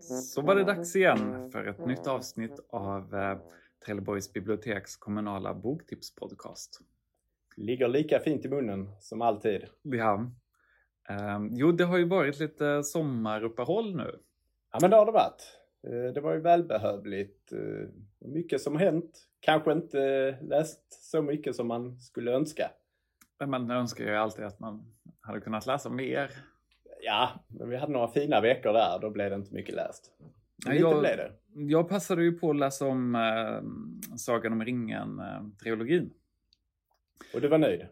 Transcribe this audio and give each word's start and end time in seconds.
Så 0.00 0.42
var 0.42 0.54
det 0.54 0.64
dags 0.64 0.96
igen 0.96 1.50
för 1.50 1.66
ett 1.66 1.86
nytt 1.86 2.06
avsnitt 2.06 2.60
av 2.70 3.14
eh, 3.14 3.38
Trelleborgs 3.86 4.32
biblioteks 4.32 4.96
kommunala 4.96 5.54
boktipspodcast. 5.54 6.80
Ligger 7.56 7.88
lika 7.88 8.18
fint 8.18 8.44
i 8.44 8.48
munnen 8.48 8.88
som 9.00 9.22
alltid. 9.22 9.64
Ja. 9.82 10.30
Eh, 11.08 11.40
jo, 11.50 11.72
det 11.72 11.84
har 11.84 11.98
ju 11.98 12.04
varit 12.04 12.40
lite 12.40 12.82
sommaruppehåll 12.82 13.96
nu. 13.96 14.18
Ja, 14.72 14.78
men 14.80 14.90
det 14.90 14.96
har 14.96 15.06
det 15.06 15.12
varit. 15.12 15.58
Eh, 15.86 16.14
det 16.14 16.20
var 16.20 16.34
ju 16.34 16.40
välbehövligt. 16.40 17.52
Eh, 17.52 17.88
mycket 18.18 18.60
som 18.60 18.76
hänt. 18.76 19.26
Kanske 19.40 19.72
inte 19.72 20.36
läst 20.42 21.10
så 21.10 21.22
mycket 21.22 21.56
som 21.56 21.68
man 21.68 22.00
skulle 22.00 22.32
önska. 22.32 22.70
Men 23.38 23.50
Man 23.50 23.70
önskar 23.70 24.04
ju 24.04 24.16
alltid 24.16 24.44
att 24.44 24.60
man 24.60 24.94
hade 25.20 25.40
kunnat 25.40 25.66
läsa 25.66 25.90
mer. 25.90 26.30
Ja, 27.02 27.30
men 27.48 27.68
vi 27.68 27.76
hade 27.76 27.92
några 27.92 28.08
fina 28.08 28.40
veckor 28.40 28.72
där. 28.72 28.98
Då 29.00 29.10
blev 29.10 29.30
det 29.30 29.36
inte 29.36 29.54
mycket 29.54 29.74
läst. 29.74 30.12
Men 30.66 30.78
jag, 30.78 31.00
blev 31.00 31.16
det. 31.16 31.32
jag 31.54 31.88
passade 31.88 32.22
ju 32.22 32.32
på 32.32 32.50
att 32.50 32.56
läsa 32.56 32.86
om 32.86 33.14
eh, 33.14 34.16
Sagan 34.16 34.52
om 34.52 34.64
ringen-trilogin. 34.64 36.10
Och 37.34 37.40
du 37.40 37.48
var 37.48 37.58
nöjd? 37.58 37.86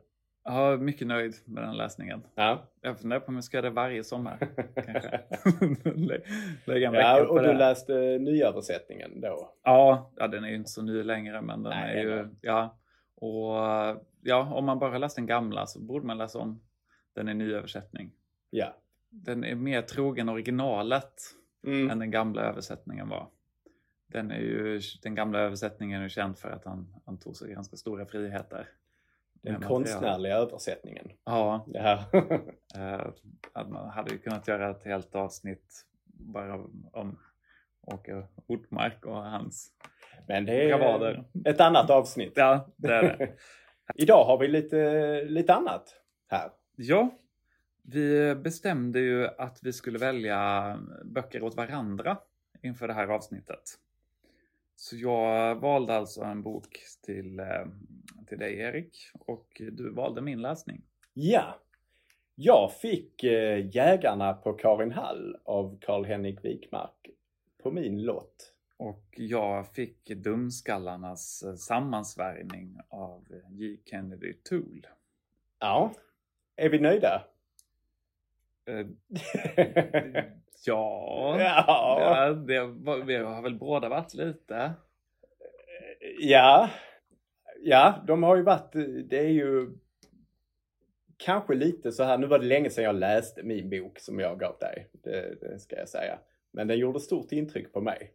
Jag 0.49 0.73
är 0.73 0.77
mycket 0.77 1.07
nöjd 1.07 1.35
med 1.45 1.63
den 1.63 1.77
läsningen. 1.77 2.23
Ja. 2.35 2.63
Jag 2.81 2.99
funderar 2.99 3.21
på 3.21 3.29
om 3.29 3.35
jag 3.35 3.45
ska 3.45 3.57
göra 3.57 3.69
det 3.69 3.75
varje 3.75 4.05
sommar. 4.05 4.39
kanske. 4.75 5.21
Lä- 5.95 6.21
Lägga 6.65 6.89
en 6.89 6.95
ja 6.95 7.25
på 7.29 7.33
och 7.33 7.43
det. 7.43 7.53
du 7.53 7.59
läste 7.59 7.93
nyöversättningen 8.19 9.21
då? 9.21 9.53
Ja, 9.63 10.13
ja, 10.17 10.29
den 10.29 10.45
är 10.45 10.49
ju 10.49 10.55
inte 10.55 10.71
så 10.71 10.83
ny 10.83 11.03
längre 11.03 11.43
men 11.43 11.63
den 11.63 11.71
Nej, 11.71 12.01
är 12.01 12.05
det 12.05 12.17
ju, 12.17 12.29
ja. 12.41 12.79
Och 13.15 13.55
ja, 14.23 14.53
om 14.55 14.65
man 14.65 14.79
bara 14.79 14.99
läst 14.99 15.17
den 15.17 15.27
gamla 15.27 15.67
så 15.67 15.81
borde 15.81 16.07
man 16.07 16.19
läsa 16.19 16.39
om 16.39 16.61
den 17.15 17.29
i 17.29 17.35
nyöversättning. 17.35 18.13
Ja. 18.51 18.75
Den 19.11 19.45
är 19.45 19.55
mer 19.55 19.83
trogen 19.83 20.29
originalet 20.29 21.13
Mm. 21.67 21.91
än 21.91 21.99
den 21.99 22.11
gamla 22.11 22.43
översättningen 22.43 23.09
var. 23.09 23.29
Den, 24.07 24.31
är 24.31 24.39
ju, 24.39 24.81
den 25.03 25.15
gamla 25.15 25.39
översättningen 25.39 26.03
är 26.03 26.09
känd 26.09 26.39
för 26.39 26.51
att 26.51 26.65
han, 26.65 26.95
han 27.07 27.19
tog 27.19 27.37
sig 27.37 27.53
ganska 27.53 27.77
stora 27.77 28.07
friheter. 28.07 28.69
Den 29.43 29.61
konstnärliga 29.63 30.37
översättningen. 30.37 31.11
Ja, 31.25 31.65
Ja. 31.67 32.05
eh, 32.77 33.07
att 33.53 33.71
man 33.71 33.89
hade 33.91 34.11
ju 34.11 34.19
kunnat 34.19 34.49
göra 34.49 34.71
ett 34.71 34.85
helt 34.85 35.15
avsnitt 35.15 35.85
bara 36.05 36.55
om 36.93 37.19
Åke 37.83 38.27
Ortmark 38.47 39.07
och 39.07 39.17
hans 39.25 39.73
Men 40.29 40.45
det 40.45 40.71
är 40.71 40.79
bravader. 40.79 41.25
ett 41.45 41.61
annat 41.61 41.91
avsnitt. 41.91 42.33
Ja, 42.37 42.69
det 42.77 42.95
är 42.95 43.03
det. 43.03 43.33
Idag 43.95 44.25
har 44.25 44.39
vi 44.39 44.49
lite, 44.49 45.23
lite 45.25 45.55
annat 45.55 45.95
här. 46.29 46.51
Ja, 46.77 47.11
vi 47.83 48.35
bestämde 48.35 49.01
ju 49.01 49.27
att 49.39 49.59
vi 49.63 49.73
skulle 49.73 49.99
välja 49.99 50.79
böcker 51.05 51.43
åt 51.43 51.55
varandra 51.57 52.19
inför 52.63 52.89
det 52.89 52.95
här 52.95 53.09
avsnittet. 53.09 53.63
Så 54.77 54.97
jag 54.97 55.55
valde 55.55 55.95
alltså 55.97 56.23
en 56.23 56.43
bok 56.43 56.79
till, 57.03 57.41
eh, 57.41 57.67
till 58.29 58.39
dig 58.39 58.59
Erik 58.59 59.11
och 59.15 59.63
du 59.73 59.91
valde 59.91 60.21
min 60.21 60.43
läsning. 60.43 60.83
Ja. 61.13 61.61
Jag 62.35 62.73
fick 62.73 63.25
eh, 63.25 63.77
Jägarna 63.77 64.33
på 64.33 64.53
Karin 64.53 64.93
Hall 64.93 65.37
av 65.45 65.79
Karl-Henrik 65.81 66.45
Wikmark 66.45 67.11
på 67.63 67.71
min 67.71 68.03
lott. 68.03 68.55
Och 68.77 69.05
jag 69.17 69.75
fick 69.75 70.05
Dumskallarnas 70.05 71.43
eh, 71.43 71.55
sammansvärjning 71.55 72.79
av 72.89 73.25
J. 73.51 73.77
Kennedy 73.85 74.33
Toole. 74.33 74.89
Ja. 75.59 75.93
Är 76.57 76.69
vi 76.69 76.79
nöjda? 76.79 77.25
Eh, 78.67 78.87
Ja, 80.67 81.37
ja. 81.41 81.99
ja 82.01 82.33
det, 82.33 82.67
vi 83.07 83.17
har 83.17 83.43
väl 83.43 83.55
båda 83.55 83.89
varit 83.89 84.15
lite. 84.15 84.73
Ja. 86.21 86.71
Ja, 87.63 88.05
de 88.07 88.23
har 88.23 88.37
ju 88.37 88.43
varit, 88.43 88.73
det 89.11 89.19
är 89.19 89.31
ju 89.31 89.71
kanske 91.17 91.55
lite 91.55 91.93
så 91.93 92.03
här, 92.03 92.19
nu 92.19 92.27
var 92.27 92.39
det 92.39 92.47
länge 92.47 92.71
sedan 92.71 92.85
jag 92.85 92.95
läste 92.95 93.43
min 93.43 93.71
bok 93.71 93.99
som 93.99 94.19
jag 94.19 94.41
gav 94.41 94.59
dig, 94.59 94.91
det, 94.93 95.41
det 95.41 95.59
ska 95.59 95.77
jag 95.77 95.89
säga. 95.89 96.19
Men 96.53 96.69
den 96.69 96.79
gjorde 96.79 97.01
stort 97.01 97.33
intryck 97.33 97.73
på 97.73 97.81
mig 97.81 98.13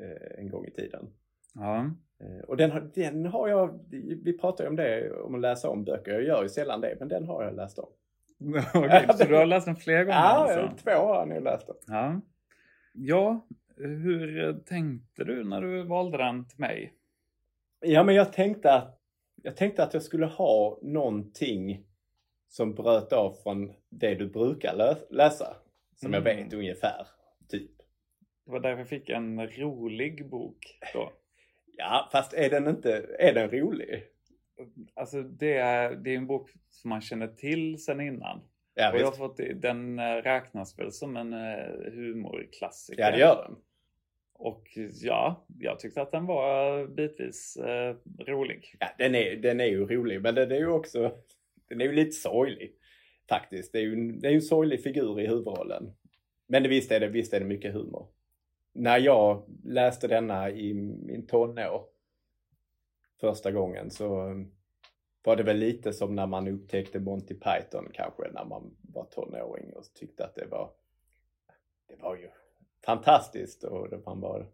eh, 0.00 0.40
en 0.40 0.48
gång 0.50 0.66
i 0.66 0.70
tiden. 0.70 1.08
Ja. 1.54 1.90
Eh, 2.20 2.44
och 2.48 2.56
den 2.56 2.70
har, 2.70 2.90
den 2.94 3.26
har 3.26 3.48
jag, 3.48 3.80
vi 4.24 4.38
pratar 4.38 4.64
ju 4.64 4.70
om 4.70 4.76
det, 4.76 5.12
om 5.12 5.34
att 5.34 5.40
läsa 5.40 5.68
om 5.68 5.84
böcker, 5.84 6.12
jag 6.12 6.22
gör 6.24 6.42
ju 6.42 6.48
sällan 6.48 6.80
det, 6.80 6.96
men 6.98 7.08
den 7.08 7.24
har 7.24 7.44
jag 7.44 7.54
läst 7.54 7.78
om. 7.78 7.88
Okej, 8.74 9.06
så 9.14 9.24
du 9.24 9.34
har 9.34 9.46
läst 9.46 9.66
den 9.66 9.76
flera 9.76 10.04
gånger 10.04 10.18
Ja, 10.18 10.58
alltså? 10.58 10.84
två 10.84 10.90
har 10.90 11.14
jag 11.18 11.28
nu 11.28 11.40
läst 11.40 11.66
dem. 11.66 11.76
Ja. 11.86 12.20
ja, 12.92 13.46
hur 13.76 14.52
tänkte 14.52 15.24
du 15.24 15.44
när 15.44 15.60
du 15.60 15.82
valde 15.82 16.18
den 16.18 16.48
till 16.48 16.60
mig? 16.60 16.92
Ja, 17.86 18.02
men 18.04 18.14
jag 18.14 18.32
tänkte 18.32 18.72
att 18.72 19.00
jag 19.42 19.56
tänkte 19.56 19.82
att 19.84 19.94
jag 19.94 20.02
skulle 20.02 20.26
ha 20.26 20.78
någonting 20.82 21.84
som 22.48 22.74
bröt 22.74 23.12
av 23.12 23.32
från 23.42 23.72
det 23.88 24.14
du 24.14 24.26
brukar 24.28 24.74
lä- 24.76 24.96
läsa. 25.10 25.56
Som 25.96 26.12
jag 26.12 26.26
Mm. 26.26 26.44
vet 26.44 26.52
ungefär, 26.54 27.06
typ. 27.48 27.70
Det 28.46 28.52
var 28.52 28.60
därför 28.60 28.78
jag 28.78 28.88
fick 28.88 29.08
en 29.08 29.46
rolig 29.48 30.28
bok 30.30 30.78
då. 30.94 31.12
Ja, 31.78 32.08
fast 32.12 32.32
är 32.32 32.50
den 32.50 32.68
inte, 32.68 33.06
är 33.18 33.32
den 33.34 33.50
rolig? 33.50 34.04
Alltså 34.94 35.22
det 35.22 35.56
är, 35.56 35.94
det 35.94 36.10
är 36.10 36.16
en 36.16 36.26
bok 36.26 36.50
som 36.70 36.88
man 36.90 37.00
känner 37.00 37.28
till 37.28 37.84
sen 37.84 38.00
innan. 38.00 38.40
Ja, 38.74 38.92
och 38.92 38.98
jag 38.98 39.04
har 39.04 39.10
visst. 39.10 39.18
fått, 39.18 39.36
den 39.62 39.98
eh, 39.98 40.02
räknas 40.14 40.78
väl 40.78 40.92
som 40.92 41.16
en 41.16 41.32
eh, 41.32 41.92
humorklassiker. 41.92 43.02
ja 43.02 43.10
det 43.10 43.18
gör 43.18 43.48
den. 43.48 43.56
Och 44.38 44.78
ja, 45.02 45.46
jag 45.58 45.78
tyckte 45.78 46.02
att 46.02 46.12
den 46.12 46.26
var 46.26 46.86
bitvis 46.86 47.56
eh, 47.56 47.96
rolig. 48.18 48.76
Ja, 48.78 48.88
den 48.98 49.14
är, 49.14 49.36
den 49.36 49.60
är 49.60 49.66
ju 49.66 49.86
rolig, 49.86 50.22
men 50.22 50.34
den 50.34 50.52
är 50.52 50.56
ju 50.56 50.68
också, 50.68 51.12
den 51.68 51.80
är 51.80 51.84
ju 51.84 51.92
lite 51.92 52.12
sorglig. 52.12 52.72
Faktiskt. 53.28 53.72
Det 53.72 53.78
är 53.78 53.82
ju 53.82 53.92
en, 53.92 54.20
det 54.20 54.28
är 54.28 54.32
en 54.32 54.42
sorglig 54.42 54.82
figur 54.82 55.20
i 55.20 55.26
huvudrollen. 55.26 55.92
Men 56.46 56.62
det, 56.62 56.68
visst, 56.68 56.92
är 56.92 57.00
det, 57.00 57.08
visst 57.08 57.32
är 57.32 57.40
det 57.40 57.46
mycket 57.46 57.74
humor. 57.74 58.08
När 58.72 58.98
jag 58.98 59.42
läste 59.64 60.08
denna 60.08 60.50
i 60.50 60.74
min 60.74 61.26
tonår 61.26 61.84
första 63.20 63.52
gången 63.52 63.90
så 63.90 64.06
var 65.24 65.36
det 65.36 65.42
väl 65.42 65.56
lite 65.56 65.92
som 65.92 66.14
när 66.14 66.26
man 66.26 66.48
upptäckte 66.48 67.00
Monty 67.00 67.34
Python 67.34 67.90
kanske 67.92 68.30
när 68.32 68.44
man 68.44 68.76
var 68.82 69.04
tonåring 69.04 69.72
och 69.72 69.84
tyckte 69.94 70.24
att 70.24 70.34
det 70.34 70.46
var 70.46 70.70
det 71.88 71.96
var 71.96 72.16
ju 72.16 72.28
fantastiskt 72.86 73.64
och 73.64 73.90
det, 73.90 74.00
man 74.06 74.20
var 74.20 74.46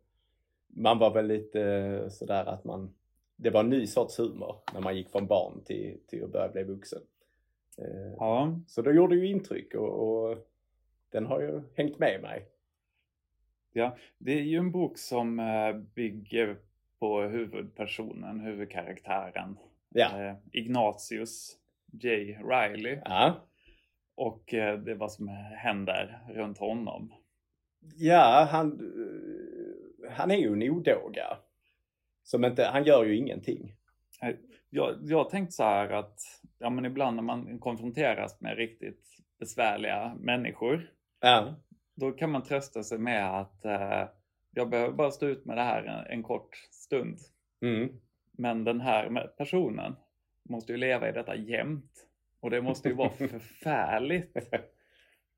man 0.66 0.98
var 0.98 1.10
väl 1.14 1.26
lite 1.26 2.10
sådär 2.10 2.44
att 2.44 2.64
man 2.64 2.94
det 3.36 3.50
var 3.50 3.60
en 3.60 3.70
ny 3.70 3.86
sorts 3.86 4.18
humor 4.18 4.56
när 4.74 4.80
man 4.80 4.96
gick 4.96 5.10
från 5.10 5.26
barn 5.26 5.60
till, 5.64 5.98
till 6.06 6.24
att 6.24 6.32
börja 6.32 6.48
bli 6.48 6.62
vuxen. 6.62 7.02
Eh, 7.78 8.12
Ja, 8.18 8.60
Så 8.66 8.82
det 8.82 8.92
gjorde 8.92 9.16
ju 9.16 9.26
intryck 9.26 9.74
och, 9.74 10.28
och 10.28 10.38
den 11.10 11.26
har 11.26 11.40
ju 11.40 11.62
hängt 11.74 11.98
med 11.98 12.22
mig. 12.22 12.48
det 14.18 14.32
är 14.32 14.42
ju 14.42 14.58
en 14.58 14.70
bok 14.72 14.98
som 14.98 15.38
eh, 15.40 15.72
bygger 15.72 16.56
på 16.98 17.20
huvudpersonen, 17.20 18.40
huvudkaraktären. 18.40 19.58
Ja. 19.88 20.20
Eh, 20.22 20.34
Ignatius 20.52 21.58
J. 21.92 22.38
Riley. 22.44 22.98
Ja, 23.04 23.34
Och 24.14 24.54
eh, 24.54 24.78
det 24.78 24.90
är 24.90 24.94
vad 24.94 25.12
som 25.12 25.28
händer 25.56 26.20
runt 26.28 26.58
honom. 26.58 27.12
Ja 27.96 28.48
han, 28.50 28.72
eh, 28.72 30.12
han 30.12 30.30
är 30.30 30.36
ju 30.36 30.52
en 30.52 30.70
odåga. 30.70 31.38
Som 32.22 32.44
inte, 32.44 32.64
han 32.64 32.84
gör 32.84 33.04
ju 33.04 33.16
ingenting. 33.16 33.74
Jag, 34.70 34.96
jag 35.02 35.30
tänkte 35.30 35.52
så 35.52 35.62
här 35.62 35.90
att 35.90 36.20
ja, 36.58 36.70
men 36.70 36.84
ibland 36.84 37.16
när 37.16 37.22
man 37.22 37.58
konfronteras 37.58 38.40
med 38.40 38.56
riktigt 38.56 39.06
besvärliga 39.38 40.16
människor 40.20 40.90
Ja, 41.20 41.54
då 41.94 42.12
kan 42.12 42.30
man 42.30 42.42
trösta 42.42 42.82
sig 42.82 42.98
med 42.98 43.40
att 43.40 43.64
eh, 43.64 44.08
jag 44.50 44.70
behöver 44.70 44.92
bara 44.92 45.10
stå 45.10 45.26
ut 45.26 45.44
med 45.44 45.56
det 45.56 45.62
här 45.62 45.84
en, 45.84 46.18
en 46.18 46.22
kort 46.22 46.56
stund. 46.70 47.18
mm. 47.62 47.88
Men 48.38 48.64
den 48.64 48.80
här 48.80 49.26
personen 49.36 49.96
måste 50.48 50.72
ju 50.72 50.78
leva 50.78 51.08
i 51.08 51.12
detta 51.12 51.36
jämt. 51.36 52.06
Och 52.40 52.50
det 52.50 52.62
måste 52.62 52.88
ju 52.88 52.94
vara 52.94 53.10
förfärligt 53.18 54.36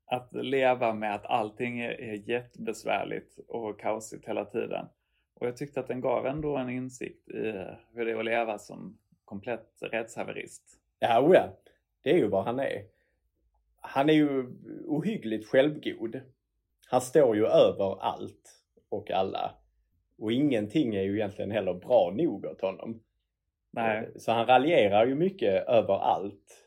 att 0.05 0.33
leva 0.33 0.93
med 0.93 1.15
att 1.15 1.25
allting 1.25 1.79
är, 1.79 2.01
är 2.01 2.29
jättebesvärligt 2.29 3.39
och 3.47 3.79
kaosigt 3.79 4.27
hela 4.27 4.45
tiden. 4.45 4.85
Och 5.33 5.47
jag 5.47 5.57
tyckte 5.57 5.79
att 5.79 5.87
den 5.87 6.01
gav 6.01 6.25
ändå 6.25 6.57
en 6.57 6.69
insikt 6.69 7.29
i 7.29 7.65
hur 7.93 8.05
det 8.05 8.11
är 8.11 8.19
att 8.19 8.25
leva 8.25 8.57
som 8.57 8.97
komplett 9.25 9.77
rättshaverist. 9.81 10.63
Ja, 10.99 11.21
oh 11.21 11.35
ja. 11.35 11.57
Det 12.01 12.11
är 12.11 12.17
ju 12.17 12.27
vad 12.27 12.45
han 12.45 12.59
är. 12.59 12.83
Han 13.81 14.09
är 14.09 14.13
ju 14.13 14.45
ohyggligt 14.85 15.47
självgod. 15.47 16.21
Han 16.87 17.01
står 17.01 17.35
ju 17.35 17.45
över 17.45 18.01
allt 18.01 18.63
och 18.89 19.11
alla. 19.11 19.55
Och 20.17 20.31
ingenting 20.31 20.95
är 20.95 21.01
ju 21.01 21.15
egentligen 21.15 21.51
heller 21.51 21.73
bra 21.73 22.13
nog 22.17 22.45
åt 22.45 22.61
honom. 22.61 23.03
Nej. 23.71 23.97
Eh, 23.97 24.09
Så 24.15 24.31
han 24.31 24.45
raljerar 24.45 25.05
ju 25.05 25.15
mycket 25.15 25.67
över 25.67 25.93
allt. 25.93 26.64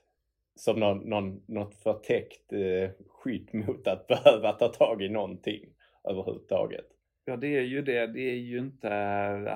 Som 0.59 0.81
någon, 0.81 0.99
någon, 0.99 1.43
något 1.47 1.75
förtäckt 1.75 2.53
eh, 2.53 2.91
skydd 3.09 3.49
mot 3.55 3.87
att 3.87 4.07
behöva 4.09 4.53
ta 4.53 4.69
tag 4.69 5.03
i 5.03 5.09
någonting 5.09 5.61
överhuvudtaget. 6.09 6.87
Ja, 7.25 7.37
det 7.37 7.57
är 7.57 7.63
ju 7.63 7.83
det. 7.83 8.07
Det 8.07 8.21
är 8.21 8.35
ju 8.35 8.59
inte 8.59 8.89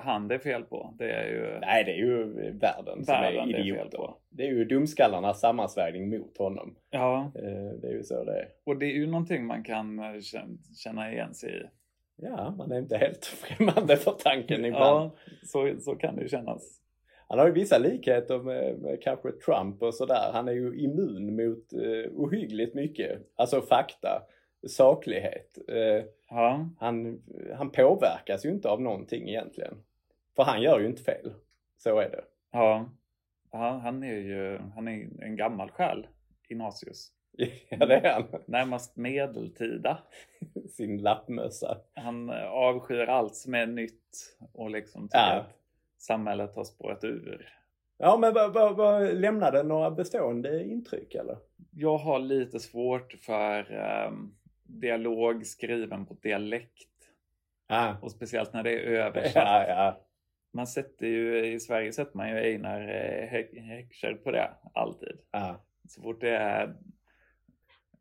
han 0.04 0.28
det 0.28 0.34
är 0.34 0.38
fel 0.38 0.62
på. 0.62 0.94
Det 0.98 1.10
är 1.10 1.26
ju... 1.28 1.58
Nej, 1.60 1.84
det 1.84 1.90
är 1.92 1.96
ju 1.96 2.24
världen 2.58 3.04
som 3.04 3.12
Världen 3.14 3.48
är 3.48 3.52
det 3.52 3.58
är 3.58 3.60
idioter. 3.60 3.98
på. 3.98 4.16
Det 4.30 4.42
är 4.42 4.48
ju 4.50 4.64
dumskallarnas 4.64 5.40
sammansvärjning 5.40 6.10
mot 6.10 6.38
honom. 6.38 6.76
Ja, 6.90 7.32
Eh, 7.34 7.78
Det 7.80 7.88
är 7.88 7.92
ju 7.92 8.02
så 8.02 8.24
det 8.24 8.38
är. 8.40 8.48
och 8.66 8.76
det 8.78 8.86
är 8.86 8.92
ju 8.94 9.06
någonting 9.06 9.46
man 9.46 9.64
kan 9.64 9.98
eh, 9.98 10.04
kän- 10.04 10.58
känna 10.76 11.12
igen 11.12 11.34
sig 11.34 11.50
i. 11.50 11.62
Ja, 12.16 12.54
man 12.58 12.72
är 12.72 12.78
inte 12.78 12.96
helt 12.96 13.24
främmande 13.42 13.96
för 13.96 14.12
tanken 14.12 14.64
ibland. 14.64 14.82
Ja, 15.04 15.16
så, 15.46 15.74
så 15.80 15.94
kan 15.96 16.16
det 16.16 16.22
ju 16.22 16.28
kännas. 16.28 16.81
Han 17.32 17.38
har 17.38 17.46
ju 17.46 17.52
vissa 17.52 17.78
likheter 17.78 18.38
med, 18.38 18.78
med 18.78 19.02
kanske 19.02 19.32
Trump 19.32 19.82
och 19.82 19.94
sådär. 19.94 20.30
Han 20.32 20.48
är 20.48 20.52
ju 20.52 20.80
immun 20.80 21.36
mot 21.36 21.72
eh, 21.72 22.10
ohyggligt 22.12 22.74
mycket. 22.74 23.18
Alltså 23.36 23.60
fakta, 23.60 24.22
saklighet. 24.66 25.58
Eh, 25.68 26.04
Ja, 26.30 26.68
han, 26.78 27.22
han 27.56 27.70
påverkas 27.70 28.44
ju 28.46 28.50
inte 28.50 28.68
av 28.68 28.82
någonting 28.82 29.28
egentligen. 29.28 29.74
För 30.36 30.42
han 30.42 30.62
gör 30.62 30.80
ju 30.80 30.86
inte 30.86 31.02
fel. 31.02 31.34
Så 31.78 31.98
är 31.98 32.10
det. 32.10 32.24
ja. 32.52 32.90
ja 33.52 33.80
han 33.82 34.02
är 34.02 34.16
ju 34.16 34.58
han 34.74 34.88
är 34.88 35.08
en 35.22 35.36
gammal 35.36 35.70
själ, 35.70 36.06
Ignatius. 36.48 37.08
ja, 37.68 37.86
det 37.86 37.94
är 37.96 38.12
han. 38.12 38.24
Närmast 38.46 38.96
medeltida. 38.96 39.98
Sin 40.70 41.02
lappmössa. 41.02 41.78
Han 41.94 42.30
eh, 42.30 42.46
avskyr 42.46 43.06
allt 43.06 43.36
som 43.36 43.54
är 43.54 43.66
nytt 43.66 44.36
och 44.52 44.70
liksom 44.70 45.08
Ja. 45.12 45.32
att 45.32 45.46
samhället 46.02 46.54
har 46.54 46.64
spårat 46.64 47.04
ur. 47.04 47.48
Ja, 47.98 48.16
men 48.20 48.34
vad, 48.34 48.52
vad, 48.52 48.76
vad 48.76 49.14
lämnade 49.14 49.62
några 49.62 49.90
bestående 49.90 50.64
intryck 50.64 51.14
eller? 51.14 51.38
Jag 51.70 51.98
har 51.98 52.18
lite 52.18 52.60
svårt 52.60 53.12
för 53.12 53.72
um, 54.08 54.34
dialog 54.64 55.46
skriven 55.46 56.06
på 56.06 56.14
dialekt. 56.14 56.88
Ja, 57.68 57.96
Och 58.02 58.10
speciellt 58.10 58.52
när 58.52 58.62
det 58.62 58.70
är 58.72 58.86
översatt. 59.06 59.34
ja, 59.34 59.64
ja. 59.68 60.00
Man 60.54 60.66
sätter 60.66 61.06
ju, 61.06 61.46
i 61.46 61.60
Sverige 61.60 61.92
sätter 61.92 62.16
man 62.16 62.28
ju 62.28 62.36
Einar 62.36 62.80
eh, 62.80 63.28
Hä- 63.32 63.60
Häckskär 63.60 64.14
på 64.14 64.30
det, 64.30 64.50
alltid. 64.74 65.18
ja. 65.30 65.64
Så 65.88 66.02
fort 66.02 66.20
det 66.20 66.36
är 66.36 66.74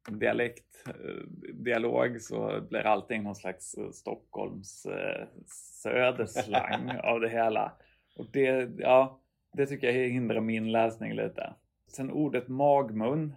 dialekt, 0.09 0.83
eh, 0.87 0.93
dialog 1.53 2.21
så 2.21 2.61
blir 2.69 2.79
allting 2.79 3.23
någon 3.23 3.35
slags 3.35 3.73
eh, 3.73 3.89
Stockholms 3.89 4.85
eh, 4.85 5.27
söderslang 5.83 6.91
av 7.03 7.19
det 7.19 7.29
hela. 7.29 7.71
Och 8.15 8.25
det, 8.31 8.69
ja, 8.77 9.19
det 9.53 9.65
tycker 9.65 9.87
jag 9.91 10.09
hindrar 10.09 10.41
min 10.41 10.71
läsning 10.71 11.13
lite. 11.13 11.53
Sen 11.87 12.11
ordet 12.11 12.47
magmun, 12.47 13.35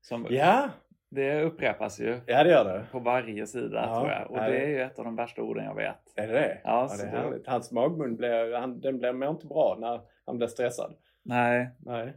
som, 0.00 0.26
ja, 0.30 0.70
det 1.10 1.42
upprepas 1.42 2.00
ju 2.00 2.20
ja 2.26 2.44
det 2.44 2.50
gör 2.50 2.64
det. 2.64 2.86
på 2.92 2.98
varje 2.98 3.46
sida 3.46 3.86
Ja, 3.86 3.94
tror 4.00 4.10
jag. 4.10 4.30
Och 4.30 4.36
det 4.36 4.58
är 4.64 4.68
ju 4.68 4.80
ett 4.80 4.98
av 4.98 5.04
de 5.04 5.16
värsta 5.16 5.42
orden 5.42 5.64
jag 5.64 5.74
vet. 5.74 5.98
Är 6.16 6.26
det 6.26 6.32
det? 6.32 6.60
Ja, 6.64 6.88
Ja, 6.90 6.96
det 6.96 7.02
är 7.16 7.22
härligt. 7.22 7.46
Hans 7.46 7.72
magmun 7.72 8.16
blir, 8.16 8.56
han, 8.60 8.80
den 8.80 8.98
blir 8.98 9.12
mer 9.12 9.28
inte 9.30 9.46
bra 9.46 9.76
när 9.80 10.00
han 10.26 10.36
blir 10.36 10.48
stressad. 10.48 10.94
Nej, 11.22 11.70
Nej. 11.78 12.16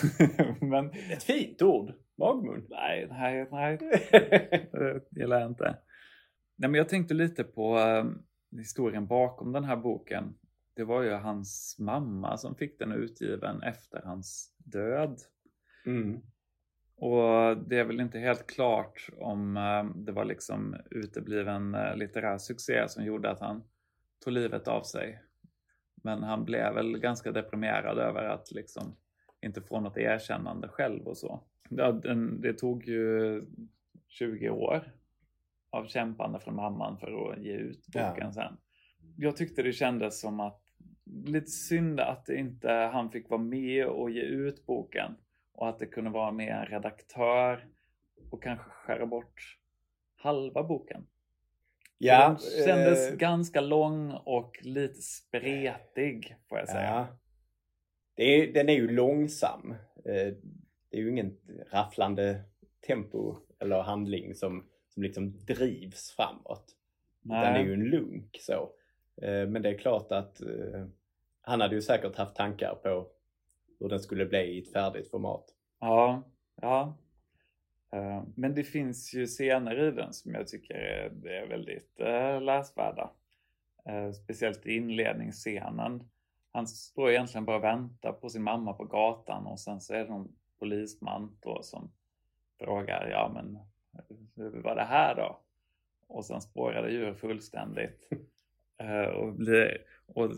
men 0.60 0.90
Ett 0.90 1.22
fint 1.22 1.62
ord. 1.62 1.92
Magmun. 2.18 2.66
nej, 2.70 3.06
nej, 3.10 3.46
nej. 3.50 3.78
Det 4.72 5.20
gillar 5.20 5.40
jag 5.40 5.50
inte. 5.50 5.64
Nej, 6.56 6.70
men 6.70 6.74
jag 6.74 6.88
tänkte 6.88 7.14
lite 7.14 7.44
på 7.44 7.78
eh, 7.78 8.04
historien 8.58 9.06
bakom 9.06 9.52
den 9.52 9.64
här 9.64 9.76
boken. 9.76 10.34
Det 10.74 10.84
var 10.84 11.02
ju 11.02 11.10
hans 11.10 11.76
mamma 11.78 12.36
som 12.36 12.54
fick 12.54 12.78
den 12.78 12.92
utgiven 12.92 13.62
efter 13.62 14.02
hans 14.02 14.54
död. 14.58 15.18
mm. 15.86 16.20
Och 16.96 17.56
det 17.56 17.78
är 17.78 17.84
väl 17.84 18.00
inte 18.00 18.18
helt 18.18 18.46
klart 18.46 19.08
om 19.18 19.56
eh, 19.56 19.84
det 19.94 20.12
var 20.12 20.24
liksom 20.24 20.76
utebliven 20.90 21.74
eh, 21.74 21.96
litterär 21.96 22.38
succé 22.38 22.88
som 22.88 23.04
gjorde 23.04 23.30
att 23.30 23.40
han 23.40 23.62
tog 24.24 24.32
livet 24.32 24.68
av 24.68 24.82
sig. 24.82 25.22
Men 26.02 26.22
han 26.22 26.44
blev 26.44 26.74
väl 26.74 26.98
ganska 26.98 27.32
deprimerad 27.32 27.98
över 27.98 28.22
att 28.24 28.50
liksom 28.52 28.96
inte 29.40 29.60
få 29.60 29.80
något 29.80 29.96
erkännande 29.96 30.68
själv 30.68 31.06
och 31.06 31.16
så. 31.16 31.42
Den, 31.68 32.40
det 32.40 32.52
tog 32.52 32.84
ju 32.88 33.42
20 34.08 34.50
år 34.50 34.92
av 35.70 35.86
kämpande 35.86 36.40
från 36.40 36.56
mamman 36.56 36.98
för 36.98 37.32
att 37.32 37.38
ge 37.38 37.52
ut 37.52 37.86
boken 37.86 38.14
Ja. 38.16 38.32
sen. 38.32 38.56
Jag 39.22 39.36
tyckte 39.36 39.62
det 39.62 39.72
kändes 39.72 40.20
som 40.20 40.40
att 40.40 40.62
lite 41.24 41.50
synd 41.50 42.00
att 42.00 42.28
inte 42.28 42.70
han 42.70 43.10
fick 43.10 43.30
vara 43.30 43.40
med 43.40 43.86
och 43.86 44.10
ge 44.10 44.20
ut 44.22 44.66
boken 44.66 45.16
och 45.52 45.68
att 45.68 45.78
det 45.78 45.86
kunde 45.86 46.10
vara 46.10 46.30
med 46.32 46.48
en 46.56 46.66
redaktör 46.66 47.66
och 48.30 48.42
kanske 48.42 48.70
skära 48.70 49.06
bort 49.06 49.58
halva 50.16 50.62
boken. 50.62 51.06
Ja. 51.98 52.28
Den 52.28 52.66
kändes 52.66 53.10
eh, 53.10 53.16
ganska 53.16 53.60
lång 53.60 54.10
och 54.10 54.58
lite 54.62 55.02
spretig 55.02 56.36
får 56.48 56.58
jag 56.58 56.68
säga. 56.68 56.82
ja. 56.90 57.06
Det 58.14 58.22
är, 58.24 58.52
den 58.52 58.68
är 58.68 58.72
ju 58.74 58.88
långsam. 58.90 59.74
Eh, 60.04 60.34
Det 60.90 60.96
är 60.96 61.00
ju 61.00 61.10
ingen 61.10 61.36
rafflande 61.72 62.40
tempo 62.86 63.36
eller 63.58 63.82
handling 63.82 64.34
som, 64.34 64.66
som 64.88 65.02
liksom 65.02 65.44
drivs 65.46 66.10
framåt. 66.16 66.64
Utan 67.24 67.40
det 67.40 67.60
är 67.60 67.64
ju 67.64 67.72
en 67.72 67.84
lunk 67.84 68.36
så. 68.40 68.70
Eh, 69.22 69.48
Men 69.48 69.62
det 69.62 69.68
är 69.68 69.78
klart 69.78 70.12
att 70.12 70.40
eh, 70.40 70.86
han 71.40 71.60
hade 71.60 71.74
ju 71.74 71.82
säkert 71.82 72.16
haft 72.16 72.36
tankar 72.36 72.74
på 72.82 73.06
hur 73.78 73.88
den 73.88 74.00
skulle 74.00 74.26
bli 74.26 74.38
i 74.38 74.58
ett 74.58 74.72
färdigt 74.72 75.10
format. 75.10 75.44
Ja, 75.80 76.22
ja. 76.60 76.94
Eh, 77.92 78.22
Men 78.34 78.54
det 78.54 78.64
finns 78.64 79.14
ju 79.14 79.26
scener 79.26 79.88
i 79.88 79.90
den 79.90 80.12
som 80.12 80.34
jag 80.34 80.48
tycker 80.48 80.74
är, 80.74 81.46
väldigt 81.46 81.98
läsvärda. 82.42 83.10
Speciellt 84.24 84.66
i 84.66 84.76
inledningsscenen. 84.76 86.08
Han 86.52 86.66
står 86.66 87.10
egentligen 87.10 87.44
bara 87.44 87.56
och 87.56 87.64
väntar 87.64 88.12
på 88.12 88.28
sin 88.28 88.42
mamma 88.42 88.72
på 88.72 88.84
gatan 88.84 89.46
och 89.46 89.60
sen 89.60 89.80
så 89.80 89.94
är 89.94 89.98
det 89.98 90.10
någon 90.10 90.32
polisman 90.58 91.36
då 91.40 91.62
som 91.62 91.90
frågar, 92.58 93.08
ja 93.10 93.30
men 93.34 93.58
hur 94.36 94.62
var 94.62 94.76
det 94.76 94.82
här 94.82 95.14
då? 95.14 95.40
Och 96.06 96.24
sen 96.24 96.40
spårar 96.40 96.82
det 96.82 96.92
ur 96.92 97.14
fullständigt. 97.14 98.08
Eh, 98.80 99.08
och, 99.08 99.32
blir, 99.32 99.78
och 100.06 100.30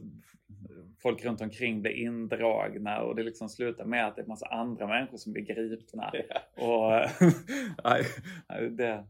folk 1.02 1.24
runt 1.24 1.40
omkring 1.40 1.82
blir 1.82 1.92
indragna 1.92 3.02
och 3.02 3.16
det 3.16 3.22
liksom 3.22 3.48
slutar 3.48 3.84
med 3.84 4.06
att 4.06 4.16
det 4.16 4.22
är 4.22 4.26
massa 4.26 4.46
andra 4.46 4.86
människor 4.86 5.16
som 5.16 5.32
blir 5.32 5.42
gripna. 5.42 6.12
Och 6.56 6.90
nej, 7.84 8.04
nej, 8.48 8.70
det, 8.70 9.04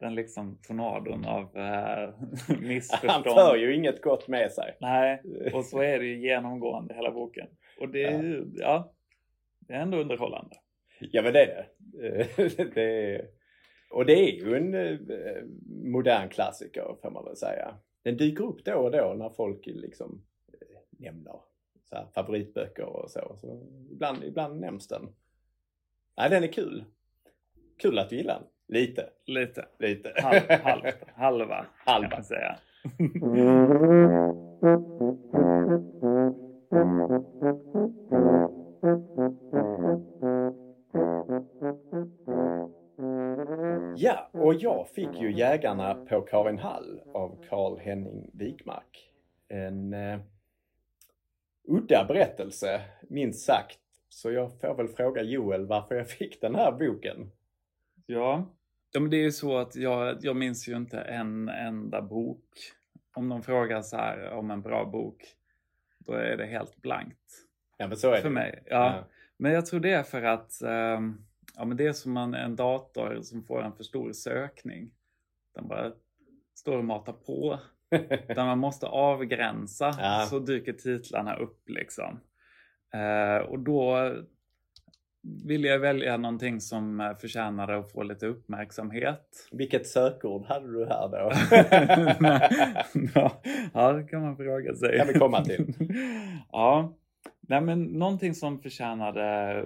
den 0.00 0.14
liksom 0.14 0.58
tornadon 0.62 1.24
av 1.24 1.56
eh, 1.56 2.14
Han 2.48 2.62
missförstånd. 2.62 3.24
för 3.24 3.56
ju 3.56 3.74
inget 3.74 4.02
gott 4.02 4.28
med 4.28 4.52
sig. 4.52 4.76
Nej, 4.80 5.22
och 5.54 5.64
så 5.64 5.80
är 5.80 5.98
det 5.98 6.06
ju 6.06 6.18
genomgående 6.18 6.94
hela 6.94 7.10
boken. 7.10 7.46
Och 7.80 7.88
det 7.88 8.04
är 8.04 8.22
ju, 8.22 8.44
ja, 8.54 8.92
det 9.58 9.74
är 9.74 9.80
ändå 9.80 9.98
underhållande. 9.98 10.56
Ja 11.00 11.22
men 11.22 11.32
det 11.32 11.42
är 11.42 11.46
det. 11.46 11.66
Eh, 12.08 12.66
det 12.74 13.14
är, 13.14 13.26
och 13.90 14.06
det 14.06 14.12
är 14.12 14.32
ju 14.32 14.56
en 14.56 14.74
eh, 14.74 14.98
modern 15.84 16.28
klassiker 16.28 16.96
får 17.02 17.10
man 17.10 17.24
väl 17.24 17.36
säga. 17.36 17.74
Den 18.06 18.16
dyker 18.16 18.44
upp 18.44 18.64
då 18.64 18.74
och 18.74 18.90
då 18.90 19.14
när 19.18 19.30
folk 19.30 19.66
liksom 19.66 20.22
eh, 20.52 20.78
nämner 20.90 21.40
så 21.84 21.96
här, 21.96 22.06
favoritböcker 22.14 22.84
och 22.84 23.10
så. 23.10 23.36
så 23.40 23.66
ibland, 23.90 24.24
ibland 24.24 24.60
nämns 24.60 24.88
den. 24.88 25.02
Nej 26.16 26.30
den 26.30 26.42
är 26.44 26.52
kul. 26.52 26.84
Kul 27.78 27.98
att 27.98 28.10
du 28.10 28.16
gillar 28.16 28.34
den. 28.34 28.44
Lite, 28.68 29.10
Lite. 29.26 29.68
lite. 29.78 30.12
Halv, 30.22 30.40
halvt, 30.62 30.94
halva, 31.14 31.66
Halva. 31.76 32.08
kan 32.08 32.18
man 32.18 32.24
säga. 32.24 32.58
och 44.46 44.54
jag 44.54 44.88
fick 44.88 45.20
ju 45.20 45.32
Jägarna 45.32 45.94
på 45.94 46.20
Karin 46.20 46.58
Hall 46.58 47.00
av 47.14 47.44
Karl 47.48 47.78
Henning 47.78 48.30
Wikmark. 48.32 49.10
En 49.48 49.92
eh, 49.94 50.20
udda 51.68 52.04
berättelse, 52.08 52.80
minst 53.08 53.46
sagt. 53.46 53.78
Så 54.08 54.30
jag 54.32 54.60
får 54.60 54.74
väl 54.74 54.88
fråga 54.88 55.22
Joel 55.22 55.66
varför 55.66 55.94
jag 55.94 56.08
fick 56.08 56.40
den 56.40 56.54
här 56.54 56.72
boken. 56.72 57.30
Ja, 58.06 58.46
ja 58.92 59.00
men 59.00 59.10
det 59.10 59.16
är 59.16 59.22
ju 59.22 59.32
så 59.32 59.56
att 59.58 59.76
jag, 59.76 60.18
jag 60.20 60.36
minns 60.36 60.68
ju 60.68 60.76
inte 60.76 60.98
en 60.98 61.48
enda 61.48 62.02
bok. 62.02 62.44
Om 63.14 63.28
någon 63.28 63.42
frågar 63.42 63.82
så 63.82 63.96
här 63.96 64.30
om 64.30 64.50
en 64.50 64.62
bra 64.62 64.84
bok, 64.84 65.24
då 65.98 66.12
är 66.12 66.36
det 66.36 66.46
helt 66.46 66.76
blankt 66.76 67.46
Ja, 67.78 67.86
men 67.88 67.96
så 67.96 68.10
är 68.12 68.16
för 68.16 68.28
det. 68.28 68.34
mig. 68.34 68.62
Ja. 68.66 69.04
Men 69.36 69.52
jag 69.52 69.66
tror 69.66 69.80
det 69.80 69.92
är 69.92 70.02
för 70.02 70.22
att 70.22 70.62
ehm, 70.62 71.26
ja, 71.56 71.64
men 71.64 71.76
det 71.76 71.86
är 71.86 71.92
som 71.92 72.16
en, 72.16 72.34
en 72.34 72.56
dator 72.56 73.20
som 73.22 73.42
får 73.42 73.62
en 73.62 73.72
för 73.72 73.84
stor 73.84 74.12
sökning. 74.12 74.90
Den 75.54 75.68
bara 75.68 75.92
står 76.54 76.78
och 76.78 76.84
matar 76.84 77.12
på. 77.12 77.58
Där 78.26 78.44
man 78.44 78.58
måste 78.58 78.86
avgränsa 78.86 79.94
Ja. 79.98 80.26
så 80.30 80.38
dyker 80.38 80.72
titlarna 80.72 81.36
upp 81.36 81.68
liksom. 81.68 82.20
Eh, 82.94 83.36
och 83.36 83.58
då 83.58 84.12
vill 85.44 85.64
jag 85.64 85.78
välja 85.78 86.16
någonting 86.16 86.60
som 86.60 87.00
eh, 87.00 87.16
förtjänar 87.16 87.68
att 87.68 87.92
få 87.92 88.02
lite 88.02 88.26
uppmärksamhet. 88.26 89.48
Vilket 89.52 89.86
sökord 89.86 90.46
hade 90.46 90.72
du 90.72 90.86
här 90.86 91.08
då? 91.08 91.32
ja, 93.74 93.92
det 93.92 94.04
kan 94.04 94.22
man 94.22 94.36
fråga 94.36 94.74
sig. 94.74 94.98
kan 94.98 95.06
vi 95.06 95.14
komma 95.14 95.44
till. 95.44 95.74
ja, 96.52 96.96
Nej, 97.48 97.60
men 97.60 97.84
någonting 97.84 98.34
som 98.34 98.58
förtjänade 98.62 99.64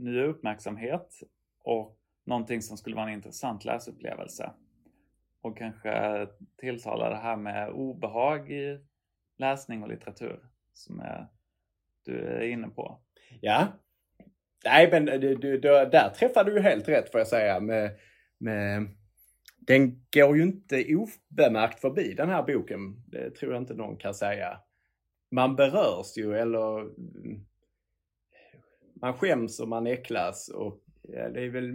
ny 0.00 0.22
uppmärksamhet 0.22 1.22
och 1.64 1.96
någonting 2.24 2.62
som 2.62 2.76
skulle 2.76 2.96
vara 2.96 3.06
en 3.06 3.14
intressant 3.14 3.64
läsupplevelse. 3.64 4.52
Och 5.40 5.58
kanske 5.58 6.26
tilltala 6.56 7.08
det 7.08 7.16
här 7.16 7.36
med 7.36 7.70
obehag 7.70 8.52
i 8.52 8.80
läsning 9.38 9.82
och 9.82 9.88
litteratur 9.88 10.40
som 10.72 11.00
är, 11.00 11.26
du 12.04 12.18
är 12.18 12.40
inne 12.40 12.68
på. 12.68 12.98
Ja. 13.40 13.66
Nej, 14.64 14.88
men 14.90 15.08
eh, 15.08 15.20
du, 15.20 15.34
du, 15.34 15.58
där 15.60 16.08
träffade 16.08 16.54
du 16.54 16.60
helt 16.60 16.88
rätt 16.88 17.12
får 17.12 17.20
jag 17.20 17.28
säga. 17.28 17.60
Med, 17.60 17.90
med, 18.38 18.88
den 19.58 20.04
går 20.14 20.36
ju 20.36 20.42
inte 20.42 20.84
obemärkt 20.94 21.80
förbi 21.80 22.14
den 22.14 22.28
här 22.28 22.42
boken. 22.42 23.02
Det 23.06 23.30
tror 23.30 23.52
jag 23.52 23.62
inte 23.62 23.74
någon 23.74 23.96
kan 23.96 24.14
säga. 24.14 24.60
Man 25.30 25.56
berörs 25.56 26.16
ju 26.16 26.36
eller 26.36 26.80
mm, 26.80 27.46
man 29.00 29.14
skäms 29.14 29.60
och 29.60 29.68
man 29.68 29.86
äcklas 29.86 30.48
och 30.48 30.84
det 31.02 31.44
är 31.44 31.48
väl 31.48 31.70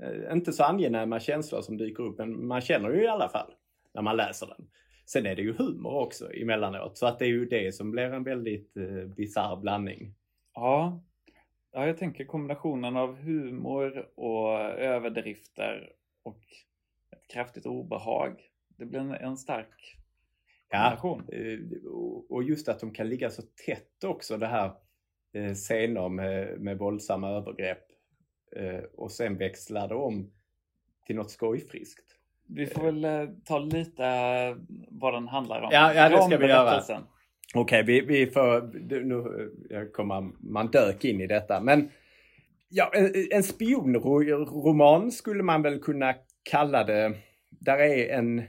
eh, 0.00 0.32
inte 0.32 0.52
så 0.52 0.64
angenäma 0.64 1.20
känslor 1.20 1.62
som 1.62 1.76
dyker 1.76 2.02
upp 2.02 2.18
men 2.18 2.46
man 2.46 2.60
känner 2.60 2.90
ju 2.90 3.02
i 3.02 3.08
alla 3.08 3.28
fall 3.28 3.54
när 3.94 4.02
man 4.02 4.16
läser 4.16 4.46
den. 4.46 4.68
Sen 5.06 5.26
är 5.26 5.36
det 5.36 5.42
ju 5.42 5.52
humor 5.52 5.92
också 5.92 6.32
emellanåt 6.32 6.98
så 6.98 7.06
att 7.06 7.18
det 7.18 7.24
är 7.24 7.28
ju 7.28 7.46
det 7.46 7.74
som 7.74 7.90
blir 7.90 8.12
en 8.12 8.24
väldigt 8.24 8.76
eh, 8.76 9.04
bisarr 9.16 9.56
blandning. 9.56 10.14
Ja. 10.54 11.02
ja, 11.72 11.86
jag 11.86 11.98
tänker 11.98 12.24
kombinationen 12.24 12.96
av 12.96 13.16
humor 13.16 14.08
och 14.14 14.60
överdrifter 14.60 15.92
och 16.22 16.40
ett 17.12 17.28
kraftigt 17.32 17.66
obehag. 17.66 18.40
Det 18.76 18.84
blir 18.84 19.00
en, 19.00 19.10
en 19.10 19.36
stark 19.36 19.98
kombination. 20.70 21.24
Ja, 21.28 21.36
eh, 21.36 21.58
och 22.28 22.42
just 22.42 22.68
att 22.68 22.80
de 22.80 22.90
kan 22.90 23.08
ligga 23.08 23.30
så 23.30 23.42
tätt 23.66 24.04
också 24.04 24.36
det 24.36 24.46
här 24.46 24.72
eh, 25.34 25.54
scener 25.54 26.08
med, 26.08 26.60
med 26.60 26.78
våldsamma 26.78 27.30
övergrepp 27.30 27.86
eh, 28.56 28.84
och 28.96 29.12
sen 29.12 29.38
växlar 29.38 29.88
det 29.88 29.94
om 29.94 30.30
till 31.06 31.16
något 31.16 31.30
skojfriskt. 31.30 32.04
Vi 32.48 32.66
får 32.66 32.82
väl 32.82 33.04
eh, 33.04 33.28
ta 33.44 33.58
lite 33.58 34.04
eh, 34.04 34.56
vad 34.88 35.14
den 35.14 35.28
handlar 35.28 35.62
om. 35.62 35.68
Ja, 35.72 35.94
ja 35.94 36.08
det 36.08 36.22
ska 36.22 36.36
vi 36.36 36.46
göra. 36.46 36.82
Okej, 37.54 37.82
okay, 37.82 37.82
vi, 37.82 38.00
vi 38.00 38.26
får... 38.26 38.78
Nu 39.04 39.90
kommer 39.92 40.32
man 40.40 40.70
dök 40.70 41.04
in 41.04 41.20
i 41.20 41.26
detta. 41.26 41.60
Men 41.60 41.90
ja, 42.68 42.90
en, 42.94 43.12
en 43.30 43.42
spionroman 43.42 45.12
skulle 45.12 45.42
man 45.42 45.62
väl 45.62 45.80
kunna 45.80 46.14
kalla 46.42 46.84
det. 46.84 47.14
Där 47.50 47.78
är 47.78 48.18
en 48.18 48.42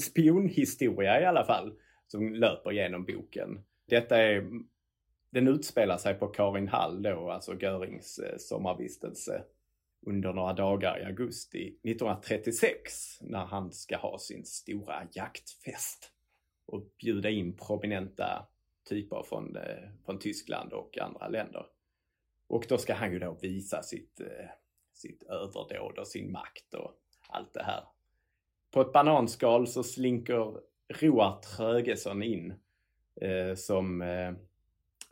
spionhistoria 0.00 1.20
i 1.20 1.24
alla 1.24 1.44
fall 1.44 1.72
som 2.06 2.34
löper 2.34 2.70
genom 2.70 3.04
boken. 3.04 3.60
Detta 3.88 4.22
är 4.22 4.44
den 5.34 5.48
utspelar 5.48 5.96
sig 5.96 6.14
på 6.14 6.26
Karin 6.26 6.68
Hall 6.68 7.02
då, 7.02 7.30
alltså 7.30 7.54
Görings 7.54 8.18
eh, 8.18 8.36
sommarvistelse 8.38 9.44
under 10.06 10.32
några 10.32 10.52
dagar 10.52 11.00
i 11.00 11.04
augusti 11.04 11.66
1936 11.68 13.18
när 13.20 13.44
han 13.44 13.72
ska 13.72 13.96
ha 13.96 14.18
sin 14.18 14.44
stora 14.44 15.08
jaktfest 15.12 16.10
och 16.66 16.86
bjuda 16.98 17.30
in 17.30 17.56
prominenta 17.56 18.46
typer 18.88 19.22
från, 19.22 19.56
eh, 19.56 19.88
från 20.04 20.18
Tyskland 20.18 20.72
och 20.72 20.98
andra 20.98 21.28
länder. 21.28 21.66
Och 22.46 22.66
då 22.68 22.78
ska 22.78 22.94
han 22.94 23.12
ju 23.12 23.18
då 23.18 23.38
visa 23.42 23.82
sitt, 23.82 24.20
eh, 24.20 24.50
sitt 24.92 25.22
överdåd 25.22 25.98
och 25.98 26.08
sin 26.08 26.32
makt 26.32 26.74
och 26.74 26.92
allt 27.28 27.54
det 27.54 27.62
här. 27.62 27.84
På 28.70 28.80
ett 28.80 28.92
bananskal 28.92 29.66
så 29.66 29.82
slinker 29.82 30.60
Roar 31.00 31.40
Trögesson 31.40 32.22
in 32.22 32.54
eh, 33.20 33.54
som 33.54 34.02
eh, 34.02 34.32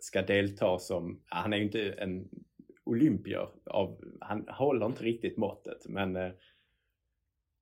ska 0.03 0.23
delta 0.23 0.79
som, 0.79 1.21
han 1.27 1.53
är 1.53 1.57
ju 1.57 1.63
inte 1.63 1.93
en 1.93 2.29
olympier, 2.85 3.49
av, 3.67 4.05
han 4.21 4.49
håller 4.49 4.87
inte 4.87 5.05
riktigt 5.05 5.37
måttet 5.37 5.89
men 5.89 6.17
eh, 6.17 6.33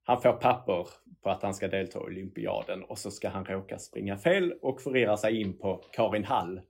han 0.03 0.23
får 0.23 0.33
papper 0.33 0.89
på 1.23 1.31
att 1.31 1.43
han 1.43 1.55
ska 1.55 1.69
delta 1.69 1.99
i 1.99 2.03
olympiaden 2.03 2.85
och 2.85 2.99
så 2.99 3.11
ska 3.11 3.29
han 3.29 3.45
råka 3.45 3.79
springa 3.79 4.19
fel 4.19 4.53
och 4.63 4.83
förirra 4.83 5.17
sig 5.17 5.41
in 5.41 5.59
på 5.59 5.85
Karin 5.93 6.25
Hall 6.25 6.61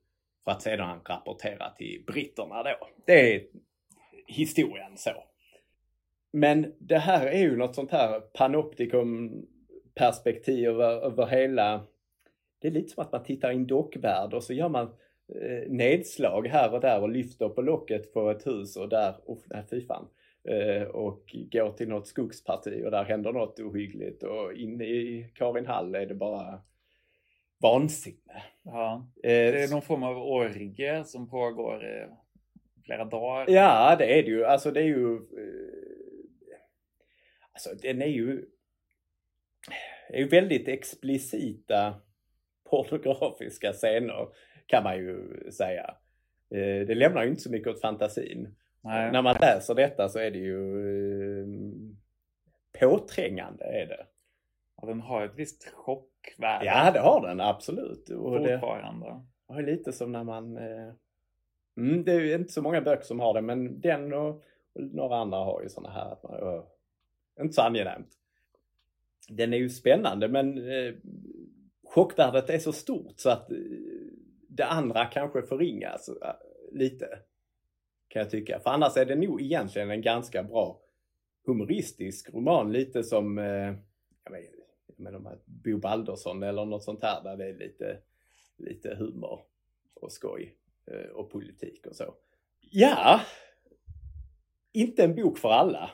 för 0.44 0.50
att 0.50 0.62
sedan 0.62 1.00
rapportera 1.04 1.70
till 1.70 2.04
britterna 2.06 2.62
då. 2.62 2.88
Det 3.06 3.34
är 3.34 3.46
historien 4.26 4.96
så. 4.96 5.24
Men 6.32 6.74
det 6.78 6.98
här 6.98 7.26
är 7.26 7.40
ju 7.40 7.56
något 7.56 7.74
sånt 7.74 7.90
här 7.90 8.20
panoptikum 8.20 9.42
perspektiv 9.94 10.68
över, 10.68 11.06
över 11.06 11.26
hela... 11.26 11.86
Det 12.58 12.68
är 12.68 12.72
lite 12.72 12.88
som 12.88 13.02
att 13.02 13.12
man 13.12 13.24
tittar 13.24 13.50
i 13.50 13.54
en 13.54 13.66
dockvärld 13.66 14.34
och 14.34 14.44
så 14.44 14.52
gör 14.52 14.68
man 14.68 14.94
nedslag 15.68 16.46
här 16.46 16.75
och 16.75 16.80
där 16.80 17.02
och 17.02 17.08
lyfter 17.08 17.49
på 17.49 17.62
locket 17.62 18.12
på 18.12 18.30
ett 18.30 18.46
hus 18.46 18.76
och 18.76 18.88
där, 18.88 19.14
oh, 19.26 19.38
nej 19.46 19.64
fy 19.70 19.87
fan. 19.87 20.08
Eh, 20.49 20.82
och 20.82 21.37
går 21.52 21.72
till 21.72 21.88
något 21.88 22.08
skogsparti 22.08 22.82
och 22.84 22.90
där 22.90 23.04
händer 23.04 23.32
något 23.32 23.60
ohyggligt 23.60 24.22
och 24.22 24.52
inne 24.52 24.84
i 24.84 25.32
Karin 25.34 25.66
Hall 25.66 25.94
är 25.94 26.06
det 26.06 26.14
bara 26.14 26.62
vansinne. 27.62 28.42
Ja, 28.62 29.10
eh, 29.22 29.28
det 29.28 29.62
är 29.62 29.70
någon 29.70 29.82
form 29.82 30.02
av 30.02 30.16
orgie 30.16 31.04
som 31.04 31.30
pågår 31.30 31.84
i 31.84 32.06
flera 32.84 33.04
dagar. 33.04 33.50
Ja, 33.50 33.96
det 33.99 34.18
är 34.18 34.22
det 34.22 34.30
ju. 34.30 34.44
Alltså 34.44 34.70
det 34.70 34.80
är 34.80 34.84
ju... 34.84 35.14
Eh, 35.14 36.58
alltså 37.52 37.70
den 37.82 38.02
är 38.02 38.06
ju... 38.06 38.46
Det 40.08 40.16
är 40.16 40.20
ju 40.20 40.28
väldigt 40.28 40.68
explicita 40.68 41.94
pornografiska 42.70 43.72
scener 43.72 44.28
kan 44.70 44.84
man 44.84 44.96
ju 44.96 45.50
säga. 45.50 45.94
Eh, 46.50 46.86
det 46.86 46.94
lämnar 46.94 47.22
ju 47.22 47.30
inte 47.30 47.42
så 47.42 47.50
mycket 47.50 47.68
åt 47.68 47.80
fantasin. 47.80 48.54
Nej. 48.80 49.12
När 49.12 49.22
man 49.22 49.36
läser 49.40 49.74
detta 49.74 50.08
så 50.08 50.18
är 50.18 50.30
det 50.30 50.38
ju 50.38 50.84
eh, 51.40 51.46
påträngande 52.80 53.64
är 53.64 53.86
det. 53.86 54.06
Ja, 54.76 54.86
den 54.86 55.00
har 55.00 55.24
ett 55.24 55.34
visst 55.36 55.72
chockvärde. 55.74 56.64
Ja, 56.64 56.90
det 56.90 57.00
har 57.00 57.28
den 57.28 57.40
absolut. 57.40 58.10
Och 58.10 58.36
Fortfarande. 58.36 59.20
Det 59.48 59.54
är 59.54 59.62
lite 59.62 59.92
som 59.92 60.12
när 60.12 60.24
man... 60.24 60.56
Eh, 60.56 60.92
mm, 61.76 62.04
det 62.04 62.12
är 62.12 62.20
ju 62.20 62.34
inte 62.34 62.52
så 62.52 62.62
många 62.62 62.80
böcker 62.80 63.04
som 63.04 63.20
har 63.20 63.34
det, 63.34 63.40
men 63.40 63.80
den 63.80 64.12
och, 64.12 64.28
och 64.72 64.82
några 64.82 65.16
andra 65.16 65.38
har 65.38 65.62
ju 65.62 65.68
sådana 65.68 65.94
här 65.94 66.12
att 66.12 66.22
man... 66.22 66.62
Inte 67.40 67.54
så 67.54 67.62
angenämt. 67.62 68.08
Den 69.28 69.52
är 69.52 69.58
ju 69.58 69.68
spännande 69.68 70.28
men 70.28 70.58
eh, 70.58 70.94
chockvärdet 71.84 72.50
är 72.50 72.58
så 72.58 72.72
stort 72.72 73.14
så 73.16 73.30
att 73.30 73.50
det 74.61 74.67
andra 74.67 75.05
kanske 75.05 75.43
förringas 75.43 76.09
äh, 76.09 76.35
lite. 76.73 77.07
Kan 78.09 78.23
jag 78.23 78.31
tycka. 78.31 78.61
För 78.61 78.71
annars 78.71 78.97
är 78.97 79.05
det 79.05 79.17
nog 79.17 79.43
egentligen 79.43 79.90
en 79.90 80.02
ganska 80.02 80.43
bra 80.43 80.81
humoristisk 81.47 82.35
roman. 82.35 82.73
Lite 82.73 83.05
som 83.05 83.38
eh, 83.38 83.75
jag 84.25 84.33
vet, 84.33 84.50
jag 84.87 85.00
menar, 85.00 85.38
Bo 85.45 85.79
Baldersson 85.79 86.43
eller 86.43 86.64
något 86.64 86.85
sånt 86.85 87.02
här 87.02 87.23
där 87.23 87.37
det 87.37 87.49
är 87.49 87.55
lite, 87.55 87.99
lite 88.57 88.95
humor 88.95 89.40
och 89.95 90.12
skoj 90.12 90.57
eh, 90.87 91.11
och 91.11 91.31
politik 91.31 91.87
och 91.87 91.97
så. 91.97 92.14
Ja, 92.61 93.21
inte 94.73 95.05
en 95.05 95.14
bok 95.14 95.38
för 95.38 95.50
alla. 95.50 95.90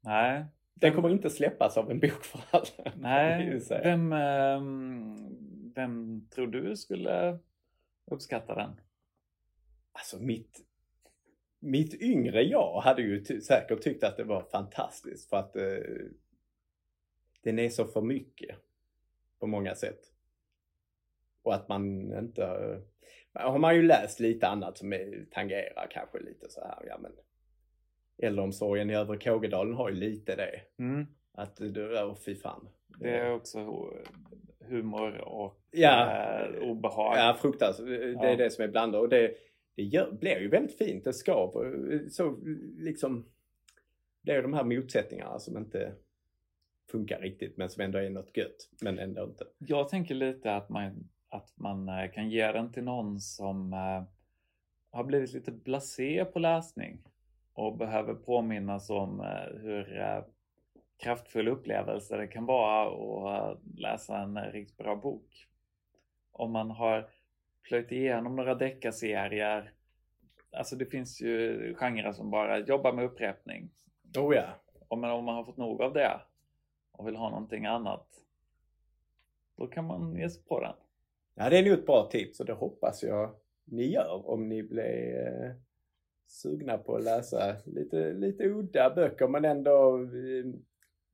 Nej. 0.00 0.44
Den 0.74 0.94
kommer 0.94 1.10
inte 1.10 1.30
släppas 1.30 1.76
av 1.76 1.90
en 1.90 2.00
bok 2.00 2.24
för 2.24 2.40
alla. 2.50 2.92
Nej, 2.96 3.60
vem, 3.68 4.12
ehm, 4.12 5.16
vem 5.74 6.26
tror 6.28 6.46
du 6.46 6.76
skulle 6.76 7.38
uppskattar 8.06 8.56
den? 8.56 8.80
Alltså 9.92 10.18
mitt, 10.18 10.60
mitt 11.58 11.94
yngre 11.94 12.42
jag 12.42 12.80
hade 12.80 13.02
ju 13.02 13.24
säkert 13.24 13.82
tyckt 13.82 14.04
att 14.04 14.16
det 14.16 14.24
var 14.24 14.42
fantastiskt 14.42 15.30
för 15.30 15.36
att 15.36 15.56
eh, 15.56 15.78
den 17.42 17.58
är 17.58 17.68
så 17.68 17.84
för 17.84 18.02
mycket 18.02 18.56
på 19.38 19.46
många 19.46 19.74
sätt. 19.74 20.00
Och 21.42 21.54
att 21.54 21.68
man 21.68 22.12
inte... 22.18 22.44
Eh, 22.44 22.80
har 23.32 23.58
man 23.58 23.76
ju 23.76 23.82
läst 23.82 24.20
lite 24.20 24.48
annat 24.48 24.78
som 24.78 24.92
är, 24.92 25.26
tangerar 25.30 25.86
kanske 25.90 26.18
lite 26.18 26.50
så 26.50 26.60
här, 26.60 26.86
ja 26.86 26.98
men 26.98 27.12
äldreomsorgen 28.18 28.90
i 28.90 28.94
Övre 28.94 29.18
Kågedalen 29.18 29.74
har 29.74 29.88
ju 29.88 29.94
lite 29.94 30.36
det. 30.36 30.60
Mm. 30.78 31.06
Att, 31.32 31.60
åh 31.60 32.16
fy 32.24 32.36
fan. 32.36 32.68
Det 32.98 33.10
är 33.10 33.34
också 33.34 33.90
humor 34.60 35.20
och 35.20 35.60
ja, 35.70 36.12
eh, 36.12 36.62
obehag. 36.62 37.16
Ja, 37.16 37.36
fruktansvärt. 37.40 37.86
Det 37.86 38.04
är 38.04 38.30
ja. 38.30 38.36
det 38.36 38.50
som 38.50 38.64
är 38.64 38.68
blandat. 38.68 39.00
Och 39.00 39.08
det, 39.08 39.34
det 39.76 39.82
gör, 39.82 40.12
blir 40.12 40.40
ju 40.40 40.48
väldigt 40.48 40.78
fint. 40.78 41.04
Det 41.04 41.12
skaver 41.12 42.08
så 42.08 42.36
liksom. 42.78 43.26
Det 44.22 44.32
är 44.32 44.42
de 44.42 44.54
här 44.54 44.64
motsättningarna 44.64 45.38
som 45.38 45.56
inte 45.56 45.92
funkar 46.90 47.20
riktigt 47.20 47.56
men 47.56 47.70
som 47.70 47.82
ändå 47.82 47.98
är 47.98 48.10
något 48.10 48.36
gött. 48.36 48.68
Men 48.82 48.98
ändå 48.98 49.24
inte. 49.24 49.44
Jag 49.58 49.88
tänker 49.88 50.14
lite 50.14 50.54
att 50.54 50.68
man, 50.68 51.08
att 51.28 51.52
man 51.56 51.88
eh, 51.88 52.10
kan 52.12 52.30
ge 52.30 52.52
den 52.52 52.72
till 52.72 52.84
någon 52.84 53.20
som 53.20 53.72
eh, 53.72 54.02
har 54.90 55.04
blivit 55.04 55.32
lite 55.32 55.52
blasé 55.52 56.24
på 56.24 56.38
läsning 56.38 57.02
och 57.52 57.76
behöver 57.76 58.14
påminnas 58.14 58.90
om 58.90 59.20
eh, 59.20 59.60
hur 59.60 60.00
eh, 60.00 60.24
kraftfull 60.96 61.48
upplevelse 61.48 62.16
det 62.16 62.26
kan 62.26 62.46
vara 62.46 63.50
att 63.50 63.60
läsa 63.76 64.18
en 64.18 64.52
riktigt 64.52 64.76
bra 64.76 64.96
bok. 64.96 65.48
Om 66.32 66.52
man 66.52 66.70
har 66.70 67.08
plöjt 67.62 67.92
igenom 67.92 68.36
några 68.36 68.54
deckarserier. 68.54 69.72
Alltså 70.52 70.76
det 70.76 70.86
finns 70.86 71.20
ju 71.20 71.74
genrer 71.74 72.12
som 72.12 72.30
bara 72.30 72.58
jobbar 72.58 72.92
med 72.92 73.04
upprepning. 73.04 73.70
Oh 74.18 74.34
ja. 74.34 74.48
Och 74.88 74.98
men 74.98 75.10
om 75.10 75.24
man 75.24 75.34
har 75.34 75.44
fått 75.44 75.56
nog 75.56 75.82
av 75.82 75.92
det 75.92 76.20
och 76.92 77.06
vill 77.06 77.16
ha 77.16 77.30
någonting 77.30 77.66
annat. 77.66 78.06
Då 79.56 79.66
kan 79.66 79.84
man 79.84 80.16
ge 80.16 80.30
sig 80.30 80.42
på 80.42 80.60
den. 80.60 80.74
Ja, 81.34 81.50
det 81.50 81.58
är 81.58 81.62
nog 81.62 81.72
ett 81.72 81.86
bra 81.86 82.08
tips 82.10 82.40
och 82.40 82.46
det 82.46 82.52
hoppas 82.52 83.02
jag 83.02 83.34
ni 83.64 83.92
gör 83.92 84.30
om 84.30 84.48
ni 84.48 84.62
blir 84.62 85.26
eh, 85.26 85.50
sugna 86.26 86.78
på 86.78 86.96
att 86.96 87.04
läsa 87.04 87.56
lite, 87.64 88.12
lite 88.12 88.44
udda 88.44 88.94
böcker 88.94 89.28
men 89.28 89.44
ändå 89.44 90.02
eh, 90.02 90.44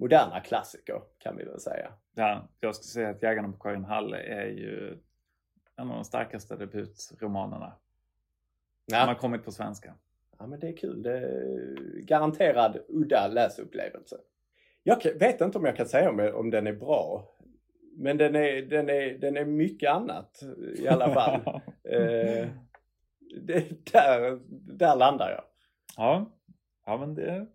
moderna 0.00 0.40
klassiker 0.40 1.02
kan 1.19 1.37
vi 1.37 1.45
väl 1.45 1.61
säga. 1.61 1.92
Ja, 2.14 2.49
jag 2.61 2.75
skulle 2.75 2.88
säga 2.88 3.11
att 3.11 3.23
Jägarna 3.23 3.52
på 3.52 3.59
Karin 3.59 3.85
Hall 3.85 4.14
är 4.14 4.47
ju 4.47 4.99
en 5.76 5.88
av 5.90 5.95
de 5.95 6.04
starkaste 6.04 6.57
debutromanerna. 6.57 7.73
Ja. 8.87 8.99
Som 9.00 9.09
har 9.09 9.14
kommit 9.14 9.45
på 9.45 9.52
svenska. 9.52 9.95
Ja 10.38 10.47
men 10.47 10.61
det 10.61 10.69
är 10.69 10.76
kul. 10.76 11.02
Det 11.02 11.19
är 11.19 11.76
garanterad 12.00 12.78
udda 12.88 13.28
läsupplevelse. 13.28 14.16
Jag 14.83 15.04
vet 15.19 15.40
inte 15.40 15.59
om 15.59 15.64
jag 15.64 15.76
kan 15.76 15.87
säga 15.87 16.11
om, 16.11 16.33
om 16.35 16.50
den 16.50 16.66
är 16.66 16.73
bra. 16.73 17.28
Men 17.97 18.16
den 18.16 18.37
är, 18.37 18.62
den, 18.62 18.88
är, 18.88 19.19
den 19.19 19.37
är 19.37 19.45
mycket 19.45 19.90
annat 19.90 20.42
i 20.78 20.88
alla 20.88 21.14
fall. 21.14 21.40
eh, 21.85 22.49
det, 23.40 23.92
där, 23.92 24.40
där 24.76 24.97
landar 24.97 25.30
jag. 25.30 25.45
ja. 25.97 26.30
ja, 26.87 26.97
men 26.97 27.14
det, 27.14 27.47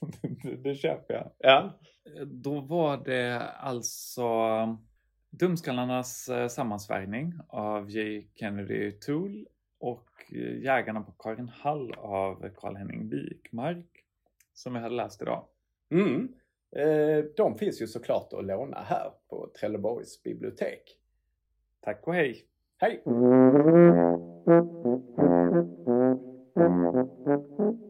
det, 0.42 0.56
det 0.56 0.74
köper 0.74 1.14
jag. 1.14 1.30
Ja. 1.38 1.78
Då 2.26 2.60
var 2.60 2.96
det 3.04 3.40
alltså 3.50 4.26
Dumskallarnas 5.30 6.28
eh, 6.28 6.48
sammansvärjning 6.48 7.34
av 7.48 7.90
J. 7.90 8.26
Kennedy 8.34 8.92
Toole 8.92 9.44
och 9.78 10.10
eh, 10.32 10.62
Jägarna 10.62 11.00
på 11.00 11.12
Karin 11.12 11.48
Hall 11.48 11.94
av 11.98 12.48
Karl-Henning 12.56 13.08
Wikmark 13.08 13.86
som 14.54 14.74
jag 14.74 14.82
hade 14.82 14.94
läst 14.94 15.22
idag. 15.22 15.44
Mm. 15.90 16.28
Eh, 16.76 17.24
de 17.36 17.58
finns 17.58 17.82
ju 17.82 17.86
såklart 17.86 18.32
att 18.32 18.44
låna 18.44 18.80
här 18.80 19.10
på 19.28 19.50
Trelleborgs 19.60 20.22
bibliotek. 20.22 20.82
Tack 21.80 22.06
och 22.06 22.14
hej! 22.14 22.44
Hej! 22.78 23.02
Thank 26.60 27.58
you. 27.58 27.89